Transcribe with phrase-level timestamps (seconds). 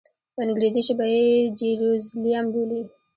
[0.33, 1.23] په انګریزي ژبه یې
[1.57, 2.81] جیروزلېم بولي.